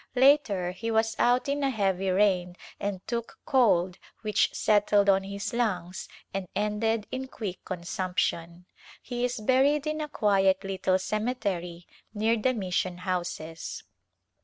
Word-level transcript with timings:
Later 0.15 0.71
he 0.71 0.89
was 0.89 1.15
out 1.19 1.47
in 1.47 1.61
a 1.63 1.69
heavy 1.69 2.09
rain 2.09 2.55
and 2.79 3.05
took 3.05 3.37
cold 3.45 3.99
which 4.23 4.51
settled 4.51 5.07
on 5.09 5.21
his 5.21 5.53
lungs 5.53 6.09
and 6.33 6.47
ended 6.55 7.05
in 7.11 7.27
quick 7.27 7.63
consumption. 7.65 8.65
He 8.99 9.23
is 9.23 9.39
buried 9.39 9.85
in 9.85 10.01
a 10.01 10.07
quiet 10.09 10.63
little 10.63 10.97
cemetery 10.97 11.85
near 12.15 12.35
the 12.35 12.55
mission 12.55 12.97
houses. 13.05 13.83